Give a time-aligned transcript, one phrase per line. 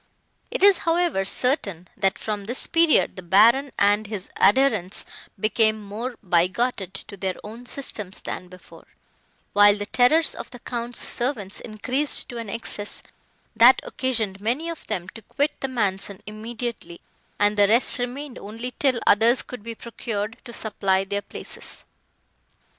[0.49, 5.05] It is, however, certain, that from this period the Baron and his adherents
[5.39, 8.87] became more bigoted to their own systems than before,
[9.53, 13.03] while the terrors of the Count's servants increased to an excess,
[13.55, 16.99] that occasioned many of them to quit the mansion immediately,
[17.37, 21.83] and the rest remained only till others could be procured to supply their places.